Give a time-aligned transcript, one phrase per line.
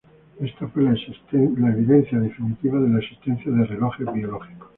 [0.41, 4.69] Ésta fue la evidencia definitiva de la existencia de relojes biológicos.